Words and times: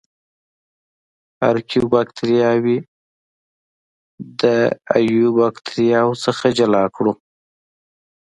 ارکیو 1.49 1.83
باکتریاوې 1.93 2.77
د 4.41 4.43
ایو 4.97 5.25
باکتریاوو 5.39 6.21
څخه 6.25 6.45
جلا 6.57 6.83
کړو. 6.95 7.13